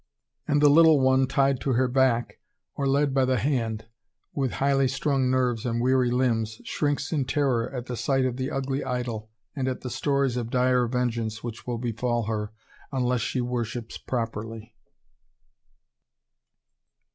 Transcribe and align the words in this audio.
And 0.47 0.63
the 0.63 0.67
little 0.71 0.99
one 0.99 1.27
tied 1.27 1.59
to 1.61 1.73
her 1.73 1.87
back 1.87 2.39
or 2.73 2.87
led 2.87 3.13
by 3.13 3.23
the 3.23 3.37
hand, 3.37 3.85
with 4.33 4.53
highly 4.53 4.87
strung 4.87 5.29
nerves 5.29 5.63
and 5.63 5.79
weary 5.79 6.09
limbs, 6.09 6.59
shrinks 6.63 7.11
in 7.11 7.23
terror 7.23 7.69
at 7.71 7.85
the 7.85 7.95
sight 7.95 8.25
of 8.25 8.35
the 8.37 8.49
ugly 8.49 8.83
idol, 8.83 9.29
and 9.55 9.67
at 9.67 9.81
the 9.81 9.91
stories 9.91 10.37
of 10.37 10.49
dire 10.49 10.87
vengeance 10.87 11.43
which 11.43 11.67
will 11.67 11.77
befall 11.77 12.23
her 12.23 12.51
unless 12.91 13.21
she 13.21 13.41
worships 13.41 13.99
properly. 13.99 14.73